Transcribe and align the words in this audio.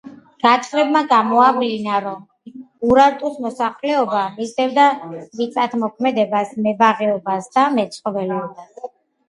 გათხრებმა 0.43 1.01
გამოავლინა, 1.09 1.97
რომ 2.05 2.23
ურარტუს 2.93 3.37
მოსახლეობა 3.45 4.23
მისდევდა 4.41 4.89
მიწათმოქმედებას, 5.13 6.59
მებაღეობასა 6.67 7.55
და 7.63 7.71
მეცხოველეობას. 7.79 8.93